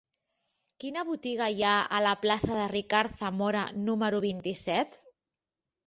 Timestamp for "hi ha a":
1.59-2.01